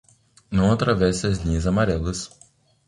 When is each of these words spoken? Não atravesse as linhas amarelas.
Não 0.49 0.71
atravesse 0.71 1.27
as 1.27 1.37
linhas 1.43 1.67
amarelas. 1.67 2.31